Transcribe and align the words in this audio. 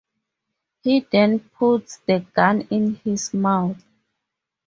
He 0.81 1.01
then 1.01 1.41
puts 1.59 1.97
the 1.97 2.25
gun 2.33 2.61
in 2.71 2.95
his 3.05 3.35
mouth. 3.35 3.83